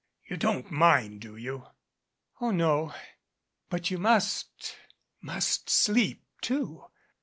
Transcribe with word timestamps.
You 0.27 0.35
don't 0.35 0.71
mind, 0.71 1.21
do 1.21 1.35
you?" 1.35 1.67
"Oh, 2.39 2.49
no, 2.49 2.91
but 3.69 3.91
you 3.91 3.99
must 3.99 4.75
must 5.21 5.69
sleep 5.69 6.23
too. 6.41 6.85